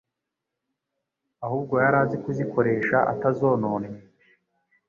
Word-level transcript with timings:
ahubwo 1.45 1.73
yari 1.83 1.97
azi 2.03 2.17
kuzikoresha 2.23 2.97
atazononnye, 3.13 3.97